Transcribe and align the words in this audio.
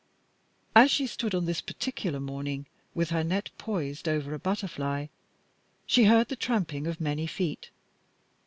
As 0.75 0.89
she 0.89 1.05
stood 1.05 1.35
on 1.35 1.45
this 1.45 1.61
particular 1.61 2.19
morning 2.19 2.65
with 2.95 3.11
her 3.11 3.23
net 3.23 3.51
poised 3.59 4.07
over 4.07 4.33
a 4.33 4.39
butterfly, 4.39 5.05
she 5.85 6.05
heard 6.05 6.27
the 6.29 6.35
tramping 6.35 6.87
of 6.87 6.99
many 6.99 7.27
feet. 7.27 7.69